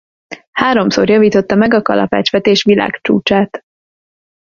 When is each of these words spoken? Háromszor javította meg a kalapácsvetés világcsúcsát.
Háromszor 0.51 1.09
javította 1.09 1.55
meg 1.55 1.73
a 1.73 1.81
kalapácsvetés 1.81 2.63
világcsúcsát. 2.63 3.63